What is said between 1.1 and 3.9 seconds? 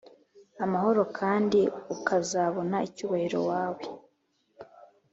kd ukazabona cyubahiro wawe"